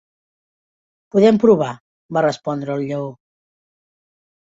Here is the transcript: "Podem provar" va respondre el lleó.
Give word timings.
"Podem 1.15 1.37
provar" 1.43 1.67
va 2.17 2.23
respondre 2.27 2.73
el 2.77 2.87
lleó. 2.93 3.05